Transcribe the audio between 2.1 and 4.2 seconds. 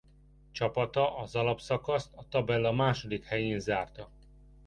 a tabella második helyén zárta.